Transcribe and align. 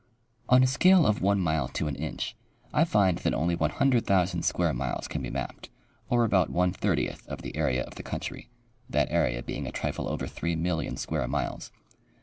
On 0.49 0.63
a 0.63 0.65
scale 0.65 1.05
of 1.05 1.21
1 1.21 1.39
mile 1.39 1.67
to 1.67 1.87
an 1.87 1.95
inch, 1.95 2.35
I 2.73 2.85
find 2.85 3.19
that 3.19 3.35
only 3.35 3.53
100,000 3.53 4.41
square 4.43 4.73
miles 4.73 5.07
can 5.07 5.21
be 5.21 5.29
mapped, 5.29 5.69
or 6.09 6.23
about 6.25 6.49
one 6.49 6.73
thirtieth 6.73 7.27
of 7.27 7.43
the 7.43 7.55
area 7.55 7.83
of 7.83 7.93
the 7.93 8.01
country 8.01 8.49
(that 8.89 9.11
area 9.11 9.43
being 9.43 9.67
a 9.67 9.71
trifle 9.71 10.09
over 10.09 10.25
3,000,000 10.25 10.97
square 10.97 11.27
miles). 11.27 11.71